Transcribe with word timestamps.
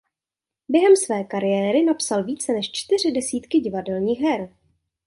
Během 0.69 0.95
své 0.95 1.23
kariéry 1.23 1.83
napsal 1.83 2.23
více 2.23 2.53
než 2.53 2.71
čtyři 2.71 3.11
desítky 3.11 3.59
divadelních 3.59 4.19
her. 4.19 4.49